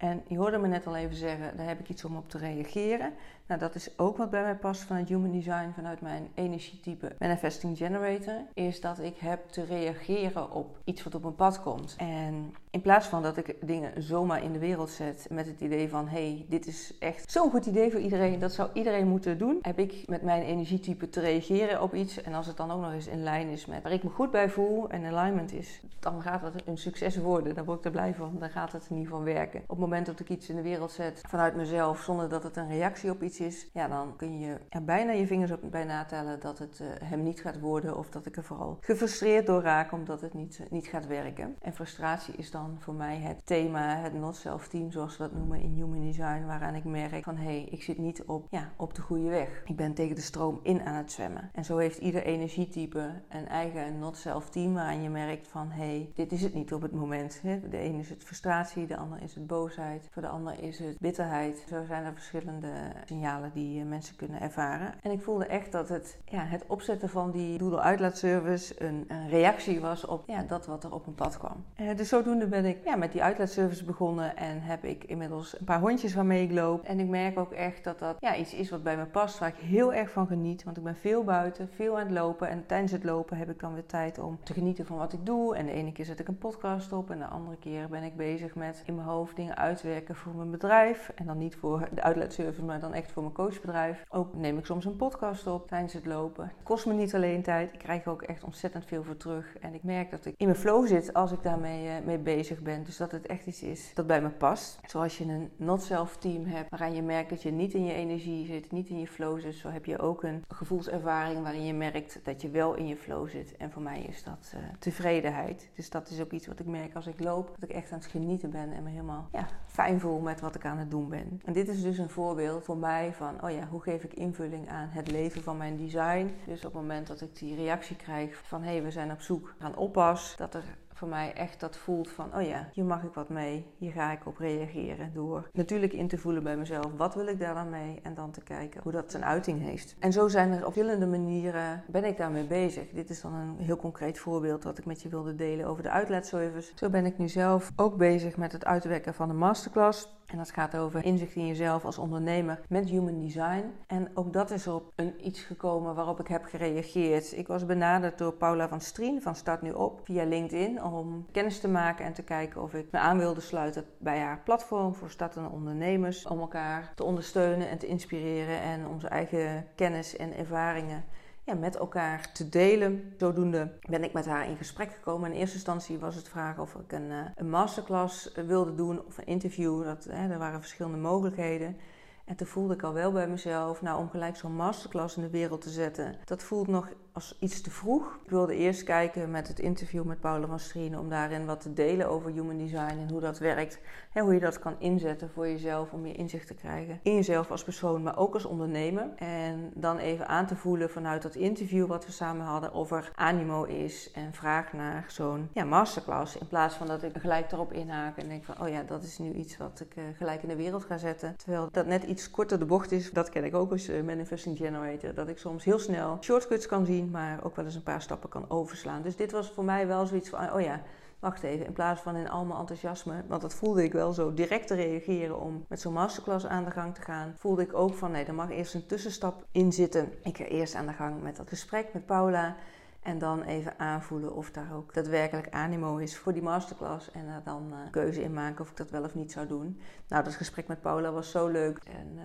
En 0.04 0.22
je 0.28 0.38
hoorde 0.38 0.58
me 0.58 0.68
net 0.68 0.88
al 0.88 0.96
even 0.96 1.16
zeggen, 1.16 1.58
daar 1.58 1.68
heb 1.68 1.80
ik 1.80 1.90
iets 1.90 2.06
om 2.06 2.16
op 2.16 2.30
te 2.30 2.38
reageren. 2.38 3.14
Nou, 3.48 3.60
dat 3.60 3.76
is 3.76 4.00
ook 4.00 4.18
wat 4.18 4.30
bij 4.30 4.42
mij 4.42 4.56
past 4.56 4.82
vanuit 4.82 5.08
Human 5.08 5.32
Design, 5.32 5.72
vanuit 5.76 6.02
mijn 6.02 6.28
energietype 6.34 7.16
Manifesting 7.20 7.78
Generator. 7.78 8.42
Is 8.54 8.82
dat 8.82 9.00
ik 9.00 9.18
heb 9.18 9.50
te 9.50 9.64
reageren 9.64 10.52
op 10.52 10.78
iets 10.84 11.04
wat 11.04 11.16
op 11.16 11.22
mijn 11.22 11.36
pad 11.36 11.62
komt. 11.62 11.96
En 11.98 12.54
in 12.74 12.82
plaats 12.82 13.08
van 13.08 13.22
dat 13.22 13.38
ik 13.38 13.56
dingen 13.62 14.04
zomaar 14.04 14.44
in 14.44 14.54
de 14.54 14.60
wereld 14.60 14.90
zet 14.90 15.28
met 15.30 15.46
het 15.46 15.62
idee 15.62 15.90
van: 15.90 16.08
hey, 16.08 16.46
dit 16.50 16.68
is 16.68 16.94
echt 17.00 17.32
zo'n 17.32 17.50
goed 17.50 17.66
idee 17.66 17.92
voor 17.92 18.00
iedereen, 18.00 18.40
dat 18.40 18.54
zou 18.54 18.70
iedereen 18.74 19.08
moeten 19.08 19.38
doen, 19.38 19.58
heb 19.62 19.80
ik 19.80 20.04
met 20.08 20.22
mijn 20.22 20.44
energietype 20.44 21.10
te 21.10 21.20
reageren 21.20 21.82
op 21.82 21.94
iets. 21.94 22.22
En 22.22 22.34
als 22.34 22.48
het 22.48 22.58
dan 22.58 22.72
ook 22.72 22.82
nog 22.82 22.92
eens 22.92 23.08
in 23.08 23.24
lijn 23.24 23.48
is 23.48 23.66
met 23.66 23.84
waar 23.84 23.92
ik 23.92 24.04
me 24.04 24.10
goed 24.10 24.32
bij 24.32 24.50
voel 24.50 24.90
en 24.90 25.06
alignment 25.06 25.54
is, 25.54 25.82
dan 26.00 26.22
gaat 26.22 26.42
het 26.42 26.68
een 26.68 26.78
succes 26.78 27.18
worden. 27.18 27.56
Daar 27.56 27.66
word 27.66 27.78
ik 27.78 27.86
er 27.86 27.92
blij 27.92 28.14
van. 28.14 28.36
Dan 28.40 28.50
gaat 28.50 28.72
het 28.72 28.86
in 28.90 28.96
ieder 28.96 29.12
geval 29.12 29.26
werken. 29.26 29.62
Op 29.62 29.70
het 29.70 29.80
moment 29.80 30.06
dat 30.06 30.20
ik 30.20 30.30
iets 30.30 30.50
in 30.50 30.56
de 30.56 30.62
wereld 30.62 30.92
zet 30.92 31.22
vanuit 31.30 31.56
mezelf, 31.56 32.02
zonder 32.02 32.30
dat 32.30 32.44
het 32.44 32.58
een 32.58 32.70
reactie 32.70 33.12
op 33.12 33.24
iets 33.24 33.40
is, 33.40 33.68
ja, 33.74 33.88
dan 33.88 34.16
kun 34.16 34.40
je 34.40 34.58
er 34.70 34.84
bijna 34.84 35.12
je 35.12 35.28
vingers 35.28 35.52
op 35.52 35.62
bij 35.72 35.84
natellen 35.84 36.40
dat 36.40 36.60
het 36.60 36.80
uh, 36.82 36.88
hem 37.04 37.24
niet 37.24 37.42
gaat 37.42 37.60
worden 37.60 37.98
of 37.98 38.10
dat 38.10 38.26
ik 38.26 38.38
er 38.38 38.44
vooral 38.44 38.78
gefrustreerd 38.82 39.46
door 39.46 39.62
raak 39.62 39.92
omdat 39.92 40.22
het 40.22 40.34
niet, 40.34 40.60
uh, 40.62 40.68
niet 40.70 40.88
gaat 40.88 41.08
werken. 41.08 41.56
En 41.62 41.74
frustratie 41.74 42.36
is 42.36 42.52
dan 42.52 42.63
voor 42.80 42.94
mij 42.94 43.18
het 43.18 43.46
thema, 43.46 43.96
het 43.96 44.14
not-self 44.14 44.68
team 44.68 44.92
zoals 44.92 45.18
we 45.18 45.24
dat 45.24 45.34
noemen 45.34 45.62
in 45.62 45.74
Human 45.74 46.02
Design, 46.02 46.46
waaraan 46.46 46.76
ik 46.76 46.84
merk 46.84 47.24
van 47.24 47.36
hé, 47.36 47.44
hey, 47.44 47.68
ik 47.72 47.84
zit 47.84 47.98
niet 47.98 48.24
op, 48.24 48.48
ja, 48.50 48.72
op 48.78 48.96
de 48.96 49.02
goede 49.02 49.30
weg. 49.30 49.62
Ik 49.66 49.76
ben 49.76 49.94
tegen 49.94 50.16
de 50.16 50.22
stroom 50.22 50.60
in 50.64 50.82
aan 50.82 50.96
het 50.96 51.12
zwemmen. 51.12 51.50
En 51.54 51.66
zo 51.66 51.78
heeft 51.78 51.98
ieder 51.98 52.24
energietype 52.24 53.12
een 53.30 53.48
eigen 53.48 54.00
not-self 54.00 54.50
team 54.50 54.74
waaraan 54.74 55.02
je 55.02 55.10
merkt 55.10 55.48
van 55.48 55.70
hé, 55.70 55.84
hey, 55.84 56.12
dit 56.16 56.32
is 56.32 56.42
het 56.42 56.54
niet 56.54 56.74
op 56.74 56.82
het 56.82 56.92
moment. 56.92 57.42
De 57.70 57.78
ene 57.78 58.00
is 58.00 58.10
het 58.10 58.24
frustratie, 58.24 58.88
de 58.88 58.98
ander 58.98 59.22
is 59.22 59.36
het 59.36 59.48
boosheid, 59.48 60.08
voor 60.12 60.22
de 60.22 60.28
ander 60.28 60.64
is 60.64 60.80
het 60.80 61.00
bitterheid. 61.00 61.66
Zo 61.70 61.84
zijn 61.88 62.06
er 62.06 62.14
verschillende 62.14 62.72
signalen 63.06 63.52
die 63.54 63.82
eh, 63.82 63.88
mensen 63.88 64.16
kunnen 64.16 64.42
ervaren. 64.42 64.94
En 65.02 65.12
ik 65.12 65.22
voelde 65.22 65.46
echt 65.46 65.72
dat 65.72 65.90
het, 65.90 66.18
ja, 66.26 66.46
het 66.46 66.64
opzetten 66.68 67.10
van 67.10 67.32
die 67.32 67.58
Doodle 67.58 67.80
uitlaatservice 67.80 68.84
een, 68.84 69.06
een 69.08 69.30
reactie 69.30 69.80
was 69.80 70.06
op 70.06 70.24
ja, 70.28 70.44
dat 70.44 70.66
wat 70.66 70.84
er 70.84 70.94
op 70.94 71.06
mijn 71.06 71.16
pad 71.16 71.38
kwam. 71.38 71.64
Uh, 71.82 71.96
dus 71.96 72.10
zodoende 72.10 72.48
ben 72.54 72.66
ik 72.66 72.78
ja, 72.84 72.96
met 72.96 73.12
die 73.12 73.24
uitlaatservice 73.24 73.86
begonnen 73.86 74.38
en 74.38 74.62
heb 74.62 74.84
ik 74.84 75.04
inmiddels 75.04 75.60
een 75.60 75.66
paar 75.66 75.80
hondjes 75.80 76.14
waarmee 76.14 76.44
ik 76.44 76.52
loop. 76.52 76.84
En 76.84 77.00
ik 77.00 77.08
merk 77.08 77.40
ook 77.40 77.52
echt 77.52 77.84
dat 77.84 78.00
dat 78.00 78.16
ja, 78.20 78.36
iets 78.36 78.54
is 78.54 78.70
wat 78.70 78.84
bij 78.84 78.98
me 78.98 79.06
past, 79.06 79.40
waar 79.40 79.50
ik 79.50 79.56
heel 79.56 79.94
erg 79.94 80.10
van 80.10 80.28
geniet. 80.28 80.64
Want 80.64 80.78
ik 80.78 80.84
ben 80.84 80.96
veel 80.96 81.24
buiten, 81.24 81.70
veel 81.76 82.00
aan 82.00 82.06
het 82.06 82.12
lopen. 82.12 82.50
En 82.50 82.66
tijdens 82.66 82.92
het 82.92 83.04
lopen 83.04 83.38
heb 83.38 83.50
ik 83.50 83.60
dan 83.60 83.74
weer 83.74 83.86
tijd 83.86 84.20
om 84.20 84.40
te 84.44 84.54
genieten 84.54 84.86
van 84.86 84.98
wat 84.98 85.14
ik 85.14 85.26
doe. 85.26 85.56
En 85.56 85.66
de 85.66 85.72
ene 85.72 85.92
keer 85.92 86.06
zet 86.06 86.20
ik 86.20 86.28
een 86.28 86.38
podcast 86.38 86.92
op 86.92 87.10
en 87.10 87.18
de 87.18 87.26
andere 87.26 87.58
keer 87.58 87.88
ben 87.90 88.04
ik 88.04 88.16
bezig 88.16 88.56
met 88.56 88.84
in 88.86 88.96
mijn 88.96 89.08
hoofd 89.08 89.36
dingen 89.36 89.58
uitwerken 89.58 90.16
voor 90.16 90.36
mijn 90.36 90.52
bedrijf. 90.52 91.12
En 91.16 91.26
dan 91.26 91.38
niet 91.38 91.56
voor 91.56 91.90
de 91.94 92.02
uitlaatservice, 92.02 92.64
maar 92.64 92.80
dan 92.80 92.94
echt 92.94 93.12
voor 93.12 93.24
mijn 93.24 93.36
coachbedrijf. 93.36 94.06
Ook 94.10 94.34
neem 94.34 94.58
ik 94.58 94.66
soms 94.66 94.86
een 94.86 94.96
podcast 94.96 95.48
op 95.48 95.68
tijdens 95.68 95.94
het 95.94 96.06
lopen. 96.06 96.44
Het 96.44 96.64
kost 96.64 96.86
me 96.86 96.94
niet 96.94 97.16
alleen 97.16 97.44
tijd, 97.44 97.74
ik 97.74 97.80
krijg 97.80 98.06
er 98.06 98.12
ook 98.12 98.22
echt 98.22 98.44
ontzettend 98.44 98.86
veel 98.86 99.04
voor 99.04 99.18
terug. 99.18 99.58
En 99.58 99.74
ik 99.74 99.84
merk 99.84 100.12
dat 100.12 100.26
ik 100.26 100.34
in 100.38 100.46
mijn 100.46 100.60
flow 100.60 100.88
zit 100.88 101.14
als 101.14 101.32
ik 101.32 101.44
daarmee 101.44 101.86
uh, 101.86 102.06
mee 102.06 102.20
ben. 102.62 102.84
Dus 102.84 102.98
dat 102.98 103.12
het 103.12 103.26
echt 103.26 103.46
iets 103.46 103.62
is 103.62 103.92
dat 103.94 104.08
bij 104.08 104.22
me 104.22 104.30
past. 104.30 104.80
Zoals 104.86 105.18
je 105.18 105.24
een 105.24 105.50
not-self 105.56 106.18
team 106.18 106.46
hebt, 106.46 106.70
waaraan 106.70 106.96
je 106.96 107.02
merkt 107.02 107.30
dat 107.30 107.42
je 107.42 107.52
niet 107.52 107.74
in 107.74 107.86
je 107.86 107.94
energie 107.94 108.46
zit, 108.46 108.72
niet 108.72 108.90
in 108.90 109.00
je 109.00 109.08
flow 109.08 109.40
zit. 109.40 109.56
Zo 109.56 109.70
heb 109.70 109.86
je 109.86 110.00
ook 110.00 110.24
een 110.24 110.44
gevoelservaring 110.48 111.42
waarin 111.42 111.66
je 111.66 111.74
merkt 111.74 112.20
dat 112.24 112.42
je 112.42 112.50
wel 112.50 112.74
in 112.74 112.88
je 112.88 112.98
flow 112.98 113.30
zit. 113.30 113.58
En 113.58 113.72
voor 113.72 113.82
mij 113.82 114.02
is 114.02 114.24
dat 114.24 114.54
uh, 114.56 114.62
tevredenheid. 114.80 115.70
Dus 115.76 115.90
dat 115.90 116.10
is 116.10 116.22
ook 116.22 116.32
iets 116.32 116.48
wat 116.48 116.60
ik 116.60 116.66
merk 116.66 116.96
als 116.96 117.08
ik 117.08 117.20
loop. 117.20 117.52
Dat 117.60 117.70
ik 117.70 117.76
echt 117.76 117.92
aan 117.92 117.98
het 118.00 118.08
genieten 118.08 118.50
ben 118.50 118.74
en 118.74 118.84
me 118.84 118.90
helemaal 118.90 119.28
ja, 119.32 119.48
fijn 119.68 120.00
voel 120.00 120.20
met 120.20 120.42
wat 120.42 120.56
ik 120.56 120.66
aan 120.66 120.78
het 120.78 120.92
doen 120.92 121.10
ben. 121.10 121.42
En 121.46 121.54
dit 121.54 121.68
is 121.68 121.82
dus 121.82 121.98
een 121.98 122.10
voorbeeld 122.10 122.64
voor 122.64 122.78
mij 122.78 123.14
van, 123.14 123.44
oh 123.44 123.52
ja, 123.52 123.68
hoe 123.68 123.82
geef 123.82 124.04
ik 124.04 124.14
invulling 124.14 124.70
aan 124.70 124.88
het 124.90 125.12
leven 125.12 125.44
van 125.44 125.58
mijn 125.58 125.78
design. 125.78 126.32
Dus 126.46 126.58
op 126.58 126.74
het 126.74 126.82
moment 126.82 127.08
dat 127.08 127.22
ik 127.22 127.36
die 127.36 127.56
reactie 127.56 127.96
krijg 127.96 128.42
van, 128.44 128.62
hé, 128.64 128.72
hey, 128.72 128.84
we 128.84 128.92
zijn 128.92 129.12
op 129.12 129.22
zoek 129.22 129.54
een 129.60 129.76
oppas, 129.76 130.36
dat 130.38 130.54
er 130.54 130.64
voor 130.94 131.08
mij 131.08 131.34
echt 131.34 131.60
dat 131.60 131.78
voelt 131.78 132.10
van, 132.10 132.36
oh 132.36 132.42
ja, 132.42 132.70
hier 132.74 132.86
mag 132.86 133.04
ik 133.04 133.14
wat 133.14 133.30
mee, 133.30 133.66
hier 133.78 133.92
ga 133.92 134.12
ik 134.12 134.26
op 134.26 134.38
reageren. 134.38 135.12
Door 135.14 135.50
natuurlijk 135.54 135.94
in 135.94 136.08
te 136.08 136.18
voelen 136.18 136.44
bij 136.44 136.58
mezelf, 136.58 136.92
wat 136.98 137.16
wil 137.16 137.28
ik 137.28 137.40
daar 137.40 137.54
dan 137.54 137.70
mee? 137.70 138.00
En 138.04 138.14
dan 138.14 138.32
te 138.32 138.44
kijken 138.44 138.82
hoe 138.84 138.92
dat 138.92 139.12
zijn 139.12 139.26
uiting 139.26 139.62
heeft. 139.62 139.96
En 140.00 140.12
zo 140.12 140.28
zijn 140.28 140.52
er 140.52 140.66
op 140.66 140.74
verschillende 140.74 141.18
manieren, 141.18 141.84
ben 141.88 142.04
ik 142.04 142.18
daarmee 142.18 142.48
bezig. 142.48 142.90
Dit 142.90 143.10
is 143.10 143.22
dan 143.22 143.34
een 143.34 143.58
heel 143.58 143.78
concreet 143.78 144.20
voorbeeld 144.20 144.64
wat 144.64 144.78
ik 144.78 144.86
met 144.86 145.02
je 145.02 145.10
wilde 145.10 145.36
delen 145.36 145.66
over 145.66 145.84
de 145.84 145.90
uitlaatservice. 145.90 146.72
Zo 146.76 146.90
ben 146.90 147.06
ik 147.06 147.18
nu 147.18 147.28
zelf 147.28 147.72
ook 147.76 147.98
bezig 147.98 148.38
met 148.38 148.52
het 148.52 148.66
uitwerken 148.66 149.14
van 149.14 149.30
een 149.30 149.38
masterclass. 149.38 150.22
En 150.34 150.40
dat 150.40 150.52
gaat 150.52 150.78
over 150.78 151.06
inzicht 151.06 151.36
in 151.36 151.48
jezelf 151.48 151.86
als 151.86 151.98
ondernemer 151.98 152.62
met 152.70 152.90
human 152.90 153.20
design. 153.20 153.64
En 153.88 154.12
ook 154.14 154.34
dat 154.34 154.52
is 154.52 154.68
op 154.68 154.92
een 154.96 155.28
iets 155.28 155.42
gekomen 155.42 155.96
waarop 155.96 156.20
ik 156.20 156.28
heb 156.28 156.44
gereageerd. 156.44 157.38
Ik 157.38 157.48
was 157.48 157.66
benaderd 157.66 158.18
door 158.18 158.34
Paula 158.34 158.68
van 158.68 158.82
Strien 158.82 159.22
van 159.22 159.36
Start 159.36 159.62
Nu 159.62 159.72
Op 159.72 160.00
via 160.04 160.26
LinkedIn 160.26 160.84
om 160.84 161.26
kennis 161.32 161.60
te 161.60 161.68
maken 161.68 162.06
en 162.06 162.14
te 162.14 162.24
kijken 162.24 162.62
of 162.62 162.74
ik 162.74 162.92
me 162.92 163.00
aan 163.00 163.18
wilde 163.18 163.42
sluiten 163.42 163.86
bij 163.98 164.20
haar 164.20 164.42
platform 164.44 164.96
voor 164.96 165.10
startende 165.10 165.50
ondernemers. 165.50 166.26
Om 166.26 166.40
elkaar 166.40 166.92
te 166.96 167.04
ondersteunen 167.04 167.70
en 167.70 167.78
te 167.78 167.88
inspireren 167.88 168.62
en 168.62 168.88
onze 168.88 169.08
eigen 169.08 169.68
kennis 169.76 170.16
en 170.16 170.38
ervaringen 170.38 171.04
ja, 171.44 171.54
met 171.54 171.76
elkaar 171.76 172.32
te 172.32 172.50
delen. 172.50 173.14
Zodoende 173.18 173.72
ben 173.90 174.04
ik 174.04 174.14
met 174.14 174.26
haar 174.26 174.50
in 174.50 174.58
gesprek 174.58 174.92
gekomen. 174.92 175.32
In 175.32 175.38
eerste 175.38 175.56
instantie 175.56 176.00
was 176.00 176.16
het 176.16 176.30
vragen 176.30 176.62
of 176.62 176.76
ik 176.76 176.92
een, 176.92 177.12
een 177.36 177.50
masterclass 177.50 178.32
wilde 178.36 178.76
doen 178.76 179.06
of 179.06 179.18
een 179.18 179.26
interview. 179.26 179.84
Dat, 179.84 180.04
hè, 180.04 180.32
er 180.32 180.40
waren 180.40 180.60
verschillende 180.60 180.98
mogelijkheden. 180.98 181.78
En 182.26 182.36
toen 182.36 182.48
voelde 182.48 182.74
ik 182.74 182.84
al 182.84 182.94
wel 182.94 183.12
bij 183.12 183.28
mezelf, 183.28 183.82
nou 183.82 184.00
om 184.00 184.10
gelijk 184.10 184.36
zo'n 184.36 184.56
masterclass 184.56 185.16
in 185.16 185.22
de 185.22 185.30
wereld 185.30 185.62
te 185.62 185.70
zetten, 185.70 186.16
dat 186.26 186.44
voelt 186.44 186.68
nog 186.68 186.90
als 187.14 187.36
iets 187.40 187.62
te 187.62 187.72
vroeg. 187.72 188.20
Ik 188.24 188.30
wilde 188.30 188.56
eerst 188.56 188.84
kijken 188.84 189.32
met 189.32 189.48
het 189.48 189.60
interview 189.60 190.04
met 190.04 190.20
Paula 190.20 190.48
van 190.48 190.60
Strien 190.60 190.98
om 191.00 191.10
daarin 191.10 191.46
wat 191.46 191.62
te 191.62 191.74
delen 191.74 192.10
over 192.10 192.32
human 192.32 192.58
design 192.58 192.98
en 193.00 193.10
hoe 193.10 193.20
dat 193.20 193.40
werkt. 193.40 193.80
En 194.14 194.24
hoe 194.24 194.34
je 194.34 194.40
dat 194.40 194.60
kan 194.60 194.76
inzetten 194.80 195.30
voor 195.30 195.48
jezelf 195.48 195.92
om 195.92 196.02
meer 196.02 196.18
inzicht 196.18 196.48
te 196.48 196.54
krijgen 196.54 197.00
in 197.04 197.16
jezelf 197.16 197.52
als 197.52 197.64
persoon, 197.64 198.04
maar 198.04 198.18
ook 198.18 198.34
als 198.34 198.46
ondernemer. 198.46 199.10
En 199.16 199.72
dan 199.74 199.98
even 199.98 200.28
aan 200.28 200.46
te 200.46 200.56
voelen 200.56 200.90
vanuit 200.90 201.22
dat 201.22 201.36
interview 201.36 201.88
wat 201.88 202.06
we 202.06 202.12
samen 202.12 202.46
hadden 202.46 202.74
of 202.74 202.92
er 202.92 203.12
animo 203.16 203.64
is 203.64 204.12
en 204.12 204.34
vraag 204.34 204.74
naar 204.74 205.06
zo'n 205.08 205.50
ja, 205.54 205.64
masterclass. 205.64 206.38
In 206.38 206.48
plaats 206.48 206.76
van 206.76 206.88
dat 206.88 207.04
ik 207.04 207.12
gelijk 207.18 207.52
erop 207.52 207.74
inhaak 207.74 208.18
en 208.18 208.28
denk 208.28 208.44
van 208.44 208.62
oh 208.62 208.70
ja, 208.70 208.84
dat 208.84 209.04
is 209.04 209.18
nu 209.18 209.34
iets 209.34 209.58
wat 209.58 209.80
ik 209.80 209.96
uh, 209.96 210.04
gelijk 210.18 210.42
in 210.42 210.50
de 210.50 210.56
wereld 210.56 210.84
ga 210.84 210.98
zetten. 210.98 211.36
Terwijl 211.36 211.68
dat 211.72 211.86
net 211.86 212.04
iets 212.04 212.30
korter 212.30 212.60
de 212.60 212.66
bocht 212.66 212.92
is. 212.92 213.12
Dat 213.12 213.30
ken 213.30 213.44
ik 213.44 213.56
ook 213.56 213.72
als 213.72 213.90
uh, 213.90 214.04
manifesting 214.04 214.58
generator. 214.58 215.14
Dat 215.14 215.28
ik 215.28 215.38
soms 215.38 215.64
heel 215.64 215.80
snel 215.80 216.18
shortcuts 216.22 216.68
kan 216.68 216.86
zien 216.86 217.03
maar 217.12 217.44
ook 217.44 217.56
wel 217.56 217.66
eens 217.66 217.76
een 217.76 217.84
paar 217.84 218.02
stappen 218.02 218.30
kan 218.30 218.50
overslaan. 218.50 219.02
Dus 219.02 219.16
dit 219.16 219.32
was 219.32 219.52
voor 219.52 219.64
mij 219.64 219.88
wel 219.88 220.06
zoiets 220.06 220.30
van, 220.30 220.54
oh 220.54 220.62
ja, 220.62 220.82
wacht 221.20 221.44
even, 221.44 221.66
in 221.66 221.74
plaats 221.74 222.02
van 222.02 222.16
in 222.16 222.30
al 222.30 222.46
mijn 222.46 222.60
enthousiasme, 222.60 223.24
want 223.28 223.42
dat 223.42 223.54
voelde 223.54 223.84
ik 223.84 223.92
wel 223.92 224.14
zo 224.14 224.34
direct 224.34 224.68
te 224.68 224.76
reageren 224.76 225.40
om 225.40 225.66
met 225.68 225.82
zo'n 225.82 225.94
masterclass 225.94 226.46
aan 226.46 226.64
de 226.64 226.72
gang 226.72 226.96
te 226.96 227.02
gaan, 227.02 227.34
voelde 227.38 227.62
ik 227.62 227.74
ook 227.74 227.94
van, 227.94 228.12
nee, 228.12 228.26
er 228.26 228.34
mag 228.34 228.50
eerst 228.50 228.74
een 228.74 228.86
tussenstap 228.86 229.46
in 229.52 229.74
zitten. 229.74 230.12
Ik 230.24 230.38
ga 230.38 230.44
eerst 230.44 230.76
aan 230.76 230.86
de 230.86 230.94
gang 230.94 231.22
met 231.22 231.36
dat 231.36 231.50
gesprek 231.50 231.94
met 231.94 232.06
Paula. 232.06 232.56
En 233.04 233.18
dan 233.18 233.42
even 233.42 233.80
aanvoelen 233.80 234.36
of 234.36 234.52
daar 234.52 234.76
ook 234.76 234.94
daadwerkelijk 234.94 235.50
animo 235.50 235.98
is 235.98 236.18
voor 236.18 236.34
die 236.34 236.42
masterclass. 236.42 237.12
En 237.12 237.26
daar 237.26 237.44
dan 237.44 237.68
uh, 237.70 237.78
keuze 237.92 238.24
in 238.24 238.34
maken 238.34 238.62
of 238.62 238.70
ik 238.70 238.78
dat 238.78 238.90
wel 238.90 239.04
of 239.04 239.16
niet 239.16 239.32
zou 239.32 239.48
doen. 239.48 239.80
Nou, 240.08 240.24
dat 240.24 240.36
gesprek 240.36 240.68
met 240.68 240.82
Paula 240.82 241.12
was 241.12 241.32
zo 241.32 241.48
leuk. 241.48 241.78
En 241.78 242.12
uh, 242.16 242.24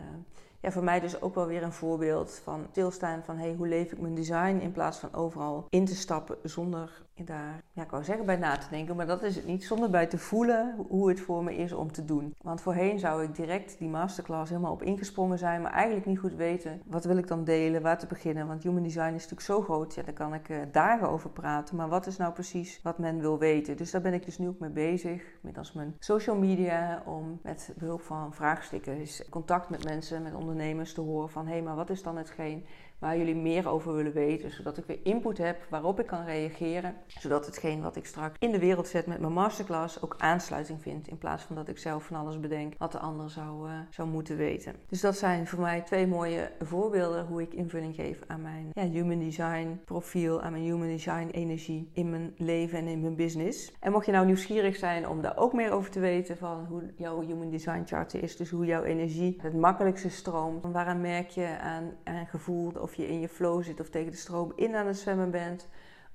ja, 0.60 0.70
voor 0.70 0.84
mij 0.84 1.00
dus 1.00 1.22
ook 1.22 1.34
wel 1.34 1.46
weer 1.46 1.62
een 1.62 1.72
voorbeeld 1.72 2.40
van 2.44 2.66
stilstaan 2.70 3.22
van 3.24 3.38
hey, 3.38 3.54
hoe 3.54 3.68
leef 3.68 3.92
ik 3.92 4.00
mijn 4.00 4.14
design 4.14 4.58
in 4.62 4.72
plaats 4.72 4.98
van 4.98 5.14
overal 5.14 5.66
in 5.68 5.84
te 5.84 5.94
stappen 5.94 6.36
zonder 6.42 7.06
daar, 7.24 7.62
ja, 7.72 7.82
ik 7.82 7.90
wou 7.90 8.04
zeggen 8.04 8.26
bij 8.26 8.36
na 8.36 8.56
te 8.56 8.66
denken, 8.70 8.96
maar 8.96 9.06
dat 9.06 9.22
is 9.22 9.36
het 9.36 9.46
niet, 9.46 9.64
zonder 9.64 9.90
bij 9.90 10.06
te 10.06 10.18
voelen 10.18 10.74
hoe 10.88 11.08
het 11.08 11.20
voor 11.20 11.44
me 11.44 11.56
is 11.56 11.72
om 11.72 11.92
te 11.92 12.04
doen. 12.04 12.34
Want 12.42 12.60
voorheen 12.60 12.98
zou 12.98 13.22
ik 13.22 13.36
direct 13.36 13.78
die 13.78 13.88
masterclass 13.88 14.50
helemaal 14.50 14.72
op 14.72 14.82
ingesprongen 14.82 15.38
zijn, 15.38 15.62
maar 15.62 15.72
eigenlijk 15.72 16.06
niet 16.06 16.18
goed 16.18 16.34
weten 16.34 16.82
wat 16.86 17.04
wil 17.04 17.16
ik 17.16 17.26
dan 17.26 17.44
delen, 17.44 17.82
waar 17.82 17.98
te 17.98 18.06
beginnen. 18.06 18.46
Want 18.46 18.62
human 18.62 18.82
design 18.82 19.06
is 19.06 19.12
natuurlijk 19.12 19.40
zo 19.40 19.62
groot, 19.62 19.94
ja, 19.94 20.02
daar 20.02 20.14
kan 20.14 20.34
ik 20.34 20.48
uh, 20.48 20.58
dagen 20.72 21.08
over 21.08 21.30
praten, 21.30 21.76
maar 21.76 21.88
wat 21.88 22.06
is 22.06 22.16
nou 22.16 22.32
precies 22.32 22.80
wat 22.82 22.98
men 22.98 23.20
wil 23.20 23.38
weten? 23.38 23.76
Dus 23.76 23.90
daar 23.90 24.00
ben 24.00 24.14
ik 24.14 24.24
dus 24.24 24.38
nu 24.38 24.48
ook 24.48 24.58
mee 24.58 24.70
bezig, 24.70 25.22
middels 25.40 25.72
mijn 25.72 25.94
social 25.98 26.36
media, 26.36 27.02
om 27.06 27.38
met 27.42 27.72
behulp 27.78 28.00
van 28.00 28.34
vraagstukken 28.34 28.96
contact 29.30 29.70
met 29.70 29.84
mensen, 29.84 30.22
met 30.22 30.34
ondernemers 30.34 30.47
te 30.92 31.00
horen 31.00 31.30
van 31.30 31.46
hé, 31.46 31.52
hey, 31.52 31.62
maar 31.62 31.76
wat 31.76 31.90
is 31.90 32.02
dan 32.02 32.16
hetgeen 32.16 32.64
waar 32.98 33.18
jullie 33.18 33.34
meer 33.34 33.68
over 33.68 33.94
willen 33.94 34.12
weten, 34.12 34.50
zodat 34.50 34.76
ik 34.76 34.84
weer 34.84 35.00
input 35.02 35.38
heb 35.38 35.66
waarop 35.70 36.00
ik 36.00 36.06
kan 36.06 36.24
reageren, 36.24 36.94
zodat 37.06 37.46
hetgeen 37.46 37.82
wat 37.82 37.96
ik 37.96 38.06
straks 38.06 38.36
in 38.38 38.50
de 38.50 38.58
wereld 38.58 38.88
zet 38.88 39.06
met 39.06 39.20
mijn 39.20 39.32
masterclass 39.32 40.02
ook 40.02 40.14
aansluiting 40.18 40.82
vindt, 40.82 41.08
in 41.08 41.18
plaats 41.18 41.42
van 41.42 41.56
dat 41.56 41.68
ik 41.68 41.78
zelf 41.78 42.04
van 42.04 42.16
alles 42.16 42.40
bedenk 42.40 42.74
wat 42.78 42.92
de 42.92 42.98
ander 42.98 43.30
zou, 43.30 43.68
uh, 43.68 43.74
zou 43.90 44.08
moeten 44.08 44.36
weten. 44.36 44.74
Dus 44.88 45.00
dat 45.00 45.16
zijn 45.16 45.46
voor 45.46 45.60
mij 45.60 45.80
twee 45.80 46.06
mooie 46.06 46.50
voorbeelden 46.60 47.26
hoe 47.26 47.42
ik 47.42 47.54
invulling 47.54 47.94
geef 47.94 48.20
aan 48.26 48.42
mijn 48.42 48.70
ja, 48.72 48.82
human 48.82 49.18
design 49.18 49.80
profiel, 49.84 50.42
aan 50.42 50.52
mijn 50.52 50.64
human 50.64 50.88
design 50.88 51.28
energie 51.28 51.90
in 51.92 52.10
mijn 52.10 52.34
leven 52.36 52.78
en 52.78 52.86
in 52.86 53.00
mijn 53.00 53.16
business. 53.16 53.72
En 53.80 53.92
mocht 53.92 54.06
je 54.06 54.12
nou 54.12 54.26
nieuwsgierig 54.26 54.76
zijn 54.76 55.08
om 55.08 55.22
daar 55.22 55.36
ook 55.36 55.52
meer 55.52 55.72
over 55.72 55.90
te 55.90 56.00
weten 56.00 56.36
van 56.36 56.64
hoe 56.68 56.82
jouw 56.96 57.20
human 57.20 57.50
design 57.50 57.82
chart 57.84 58.14
is, 58.14 58.36
dus 58.36 58.50
hoe 58.50 58.66
jouw 58.66 58.82
energie 58.82 59.38
het 59.42 59.54
makkelijkste 59.54 60.10
stroomt, 60.10 60.64
waaraan 60.64 61.00
merk 61.00 61.28
je 61.28 61.58
aan, 61.60 61.92
aan 62.04 62.26
gevoel 62.26 62.72
of 62.80 62.87
je 62.94 63.08
in 63.08 63.20
je 63.20 63.28
flow 63.28 63.62
zit 63.62 63.80
of 63.80 63.88
tegen 63.88 64.10
de 64.10 64.16
stroom 64.16 64.52
in 64.56 64.74
aan 64.74 64.86
het 64.86 64.98
zwemmen 64.98 65.30
bent. 65.30 65.68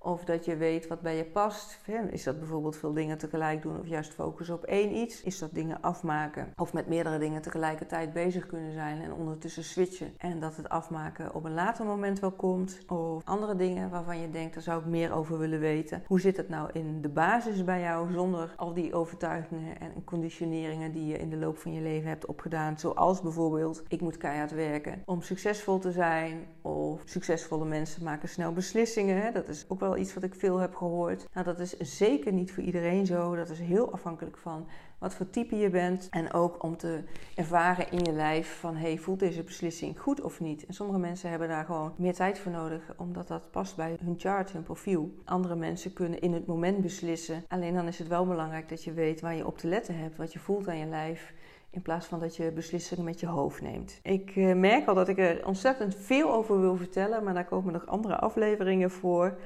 Of 0.04 0.24
dat 0.24 0.46
je 0.46 0.56
weet 0.56 0.88
wat 0.88 1.02
bij 1.02 1.16
je 1.16 1.26
past. 1.26 1.80
Is 2.10 2.24
dat 2.24 2.40
bijvoorbeeld 2.40 2.78
veel 2.78 2.94
dingen 2.94 3.18
tegelijk 3.18 3.62
doen 3.62 3.80
of 3.80 3.88
juist 3.88 4.14
focussen 4.14 4.56
op 4.56 4.64
één 4.64 4.96
iets? 4.96 5.24
Is 5.24 5.40
dat 5.40 5.54
dingen 5.54 5.82
afmaken? 5.82 6.54
Of 6.56 6.74
met 6.74 6.88
meerdere 6.88 7.18
dingen 7.18 7.42
tegelijkertijd 7.42 8.14
bezig 8.14 8.46
kunnen 8.46 8.74
zijn 8.74 9.02
en 9.02 9.14
ondertussen 9.14 9.64
switchen. 9.64 10.14
En 10.18 10.40
dat 10.40 10.56
het 10.56 10.70
afmaken 10.70 11.36
op 11.36 11.44
een 11.44 11.54
later 11.54 11.86
moment 11.86 12.20
wel 12.20 12.32
komt. 12.32 12.80
Of 12.88 13.24
andere 13.26 13.56
dingen 13.56 13.90
waarvan 13.90 14.20
je 14.20 14.30
denkt, 14.30 14.54
daar 14.54 14.64
zou 14.64 14.80
ik 14.80 14.86
meer 14.86 15.14
over 15.14 15.38
willen 15.38 15.60
weten. 15.60 16.04
Hoe 16.08 16.20
zit 16.20 16.38
het 16.38 16.50
nou 16.50 16.70
in 16.74 17.02
de 17.02 17.10
basis 17.10 17.64
bij 17.64 17.82
jou 17.82 18.12
zonder 18.12 18.54
al 18.58 18.74
die 18.74 18.94
overtuigingen 18.94 19.80
en 19.80 20.04
conditioneringen 20.04 20.92
die 20.92 21.06
je 21.06 21.18
in 21.18 21.30
de 21.30 21.38
loop 21.38 21.58
van 21.58 21.74
je 21.74 21.82
leven 21.82 22.10
hebt 22.10 22.26
opgedaan? 22.26 22.80
Zoals 22.80 23.22
bijvoorbeeld, 23.22 23.84
ik 23.88 24.02
moet 24.02 24.18
keihard 24.18 24.52
werken 24.52 25.02
om 25.06 25.22
succesvol 25.22 25.80
te 25.80 25.92
zijn. 25.92 26.46
Of 26.62 27.02
succesvolle 27.06 27.66
mensen 27.66 28.04
maken 28.04 28.30
snel 28.30 28.54
beslissingen. 28.54 29.34
Dat 29.34 29.48
is 29.48 29.66
ook 29.68 29.80
wel 29.80 29.93
iets 29.98 30.14
wat 30.14 30.24
ik 30.24 30.36
veel 30.36 30.58
heb 30.58 30.76
gehoord. 30.76 31.28
Nou, 31.34 31.46
dat 31.46 31.60
is 31.60 31.78
zeker 31.78 32.34
niet 32.34 32.52
voor 32.52 32.64
iedereen 32.64 33.06
zo. 33.06 33.36
Dat 33.36 33.50
is 33.50 33.60
heel 33.60 33.92
afhankelijk 33.92 34.38
van 34.38 34.68
wat 35.04 35.14
voor 35.14 35.30
type 35.30 35.56
je 35.56 35.70
bent. 35.70 36.08
En 36.10 36.34
ook 36.34 36.64
om 36.64 36.78
te 36.78 37.04
ervaren 37.36 37.92
in 37.92 38.04
je 38.04 38.12
lijf 38.12 38.60
van, 38.60 38.76
hey, 38.76 38.98
voelt 38.98 39.20
deze 39.20 39.44
beslissing 39.44 40.00
goed 40.00 40.22
of 40.22 40.40
niet? 40.40 40.66
En 40.66 40.74
sommige 40.74 41.00
mensen 41.00 41.30
hebben 41.30 41.48
daar 41.48 41.66
gewoon 41.66 41.94
meer 41.98 42.14
tijd 42.14 42.40
voor 42.40 42.52
nodig, 42.52 42.94
omdat 42.98 43.28
dat 43.28 43.52
past 43.52 43.76
bij 43.76 43.98
hun 44.04 44.16
chart, 44.18 44.52
hun 44.52 44.64
profiel. 44.64 45.14
Andere 45.26 45.56
mensen 45.56 45.94
kunnen 45.94 46.22
in 46.22 46.34
het 46.34 46.46
moment 46.46 46.82
beslissen. 46.82 47.44
Alleen 47.48 47.74
dan 47.74 47.88
is 47.88 48.00
het 48.00 48.08
wel 48.08 48.26
belangrijk 48.26 48.70
dat 48.70 48.84
je 48.84 48.94
weet 48.94 49.22
waar 49.22 49.36
je 49.36 49.48
op 49.48 49.58
te 49.58 49.68
letten 49.68 49.98
hebt, 49.98 50.18
wat 50.18 50.34
je 50.34 50.40
voelt 50.40 50.68
aan 50.68 50.78
je 50.78 50.86
lijf. 50.86 51.34
In 51.70 51.82
plaats 51.82 52.06
van 52.06 52.20
dat 52.20 52.36
je 52.36 52.52
beslissingen 52.52 53.04
met 53.04 53.20
je 53.20 53.28
hoofd 53.28 53.62
neemt. 53.62 54.00
Ik 54.04 54.36
eh, 54.36 54.54
merk 54.54 54.88
al 54.88 54.96
dat 54.96 55.08
ik 55.08 55.18
er 55.18 55.46
ontzettend 55.46 55.96
veel 55.96 56.34
over 56.34 56.60
wil 56.60 56.76
vertellen, 56.76 57.24
maar 57.24 57.34
daar 57.34 57.46
komen 57.46 57.74
nog 57.74 57.88
andere 57.88 58.16
afleveringen 58.16 58.92
voor. 58.92 59.38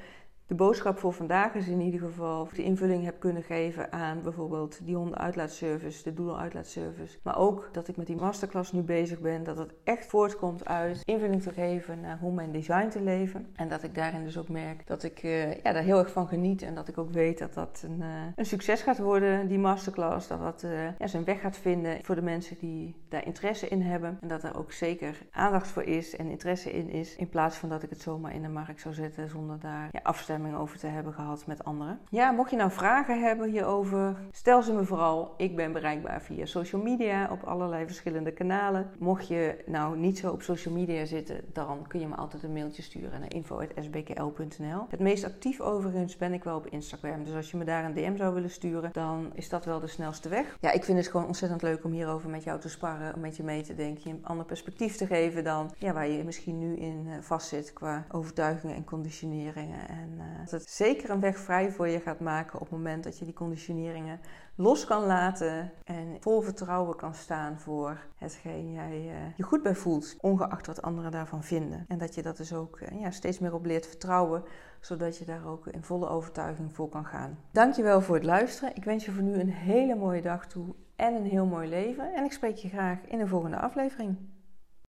De 0.47 0.55
boodschap 0.55 0.97
voor 0.97 1.13
vandaag 1.13 1.53
is 1.53 1.67
in 1.67 1.81
ieder 1.81 1.99
geval 1.99 2.41
of 2.41 2.53
de 2.53 2.63
invulling 2.63 3.03
heb 3.03 3.19
kunnen 3.19 3.43
geven 3.43 3.91
aan 3.91 4.21
bijvoorbeeld 4.21 4.79
die 4.83 4.95
hondenuitlaatservice, 4.95 6.03
de 6.03 6.13
doedeluitlaatservice. 6.13 7.17
Maar 7.23 7.37
ook 7.37 7.69
dat 7.71 7.87
ik 7.87 7.97
met 7.97 8.07
die 8.07 8.15
masterclass 8.15 8.71
nu 8.71 8.81
bezig 8.81 9.19
ben, 9.19 9.43
dat 9.43 9.57
het 9.57 9.73
echt 9.83 10.05
voortkomt 10.05 10.65
uit 10.65 11.01
invulling 11.05 11.41
te 11.41 11.51
geven 11.51 12.01
naar 12.01 12.19
hoe 12.19 12.33
mijn 12.33 12.51
design 12.51 12.87
te 12.87 13.01
leven. 13.01 13.47
En 13.55 13.67
dat 13.67 13.83
ik 13.83 13.95
daarin 13.95 14.23
dus 14.23 14.37
ook 14.37 14.49
merk 14.49 14.87
dat 14.87 15.03
ik 15.03 15.23
uh, 15.23 15.53
ja, 15.53 15.73
daar 15.73 15.83
heel 15.83 15.97
erg 15.97 16.11
van 16.11 16.27
geniet 16.27 16.61
en 16.61 16.75
dat 16.75 16.87
ik 16.87 16.97
ook 16.97 17.11
weet 17.11 17.37
dat 17.37 17.53
dat 17.53 17.83
een, 17.85 17.99
uh, 17.99 18.07
een 18.35 18.45
succes 18.45 18.81
gaat 18.81 18.99
worden, 18.99 19.47
die 19.47 19.59
masterclass. 19.59 20.27
Dat 20.27 20.39
dat 20.39 20.63
uh, 20.63 20.97
ja, 20.97 21.07
zijn 21.07 21.23
weg 21.23 21.41
gaat 21.41 21.57
vinden 21.57 21.99
voor 22.03 22.15
de 22.15 22.21
mensen 22.21 22.57
die 22.59 22.95
daar 23.09 23.25
interesse 23.25 23.67
in 23.67 23.81
hebben. 23.81 24.17
En 24.21 24.27
dat 24.27 24.43
er 24.43 24.57
ook 24.57 24.71
zeker 24.71 25.17
aandacht 25.31 25.67
voor 25.67 25.83
is 25.83 26.15
en 26.15 26.29
interesse 26.29 26.71
in 26.71 26.89
is. 26.89 27.15
In 27.15 27.29
plaats 27.29 27.57
van 27.57 27.69
dat 27.69 27.83
ik 27.83 27.89
het 27.89 28.01
zomaar 28.01 28.33
in 28.33 28.41
de 28.41 28.49
markt 28.49 28.81
zou 28.81 28.93
zetten 28.93 29.29
zonder 29.29 29.59
daar 29.59 29.89
ja, 29.91 29.99
afstemming 30.03 30.35
over 30.45 30.77
te 30.77 30.87
hebben 30.87 31.13
gehad 31.13 31.45
met 31.45 31.63
anderen. 31.63 31.99
Ja, 32.09 32.31
mocht 32.31 32.49
je 32.49 32.55
nou 32.55 32.71
vragen 32.71 33.21
hebben 33.21 33.49
hierover, 33.49 34.15
stel 34.31 34.61
ze 34.61 34.73
me 34.73 34.83
vooral. 34.83 35.33
Ik 35.37 35.55
ben 35.55 35.71
bereikbaar 35.71 36.21
via 36.21 36.45
social 36.45 36.81
media 36.81 37.29
op 37.31 37.43
allerlei 37.43 37.85
verschillende 37.85 38.31
kanalen. 38.31 38.89
Mocht 38.99 39.27
je 39.27 39.63
nou 39.65 39.97
niet 39.97 40.17
zo 40.17 40.31
op 40.31 40.41
social 40.41 40.73
media 40.73 41.05
zitten, 41.05 41.41
dan 41.53 41.85
kun 41.87 41.99
je 41.99 42.07
me 42.07 42.15
altijd 42.15 42.43
een 42.43 42.53
mailtje 42.53 42.81
sturen 42.81 43.19
naar 43.19 43.33
info.sbkl.nl. 43.33 44.85
Het 44.89 44.99
meest 44.99 45.25
actief 45.25 45.61
overigens 45.61 46.17
ben 46.17 46.33
ik 46.33 46.43
wel 46.43 46.57
op 46.57 46.67
Instagram. 46.67 47.23
Dus 47.23 47.35
als 47.35 47.51
je 47.51 47.57
me 47.57 47.63
daar 47.63 47.85
een 47.85 47.93
DM 47.93 48.17
zou 48.17 48.33
willen 48.33 48.49
sturen, 48.49 48.89
dan 48.93 49.31
is 49.33 49.49
dat 49.49 49.65
wel 49.65 49.79
de 49.79 49.87
snelste 49.87 50.29
weg. 50.29 50.57
Ja, 50.61 50.71
ik 50.71 50.83
vind 50.83 50.97
het 50.97 51.07
gewoon 51.07 51.27
ontzettend 51.27 51.61
leuk 51.61 51.83
om 51.83 51.91
hierover 51.91 52.29
met 52.29 52.43
jou 52.43 52.59
te 52.59 52.69
sparren, 52.69 53.15
om 53.15 53.21
met 53.21 53.37
je 53.37 53.43
mee 53.43 53.61
te 53.61 53.75
denken, 53.75 54.01
je 54.03 54.09
een 54.09 54.25
ander 54.25 54.45
perspectief 54.45 54.95
te 54.95 55.05
geven 55.05 55.43
dan 55.43 55.71
ja, 55.77 55.93
waar 55.93 56.07
je 56.07 56.23
misschien 56.23 56.59
nu 56.59 56.75
in 56.75 57.07
eh, 57.09 57.17
vastzit 57.21 57.73
qua 57.73 58.05
overtuigingen 58.11 58.75
en 58.75 58.83
conditioneringen. 58.83 59.89
En 59.89 60.09
uh, 60.17 60.23
dat 60.39 60.51
het 60.51 60.69
zeker 60.69 61.09
een 61.09 61.19
weg 61.19 61.37
vrij 61.37 61.71
voor 61.71 61.87
je 61.87 61.99
gaat 61.99 62.19
maken 62.19 62.59
op 62.59 62.69
het 62.69 62.77
moment 62.77 63.03
dat 63.03 63.19
je 63.19 63.25
die 63.25 63.33
conditioneringen 63.33 64.19
los 64.55 64.85
kan 64.85 65.05
laten 65.05 65.71
en 65.83 66.17
vol 66.19 66.41
vertrouwen 66.41 66.95
kan 66.95 67.13
staan 67.13 67.59
voor 67.59 67.99
hetgeen 68.15 68.71
jij 68.71 69.05
uh, 69.05 69.35
je 69.35 69.43
goed 69.43 69.63
bij 69.63 69.75
voelt, 69.75 70.15
ongeacht 70.21 70.67
wat 70.67 70.81
anderen 70.81 71.11
daarvan 71.11 71.43
vinden. 71.43 71.85
En 71.87 71.97
dat 71.97 72.15
je 72.15 72.21
dat 72.21 72.37
dus 72.37 72.53
ook 72.53 72.79
uh, 72.79 73.01
ja, 73.01 73.11
steeds 73.11 73.39
meer 73.39 73.53
op 73.53 73.65
leert 73.65 73.87
vertrouwen, 73.87 74.43
zodat 74.79 75.17
je 75.17 75.25
daar 75.25 75.47
ook 75.47 75.67
in 75.67 75.83
volle 75.83 76.09
overtuiging 76.09 76.75
voor 76.75 76.89
kan 76.89 77.05
gaan. 77.05 77.37
Dankjewel 77.51 78.01
voor 78.01 78.15
het 78.15 78.23
luisteren. 78.23 78.75
Ik 78.75 78.83
wens 78.83 79.05
je 79.05 79.11
voor 79.11 79.23
nu 79.23 79.33
een 79.33 79.51
hele 79.51 79.95
mooie 79.95 80.21
dag 80.21 80.47
toe 80.47 80.75
en 80.95 81.13
een 81.13 81.25
heel 81.25 81.45
mooi 81.45 81.69
leven. 81.69 82.13
En 82.13 82.23
ik 82.23 82.31
spreek 82.31 82.55
je 82.55 82.69
graag 82.69 82.99
in 83.07 83.17
de 83.17 83.27
volgende 83.27 83.57
aflevering. 83.57 84.17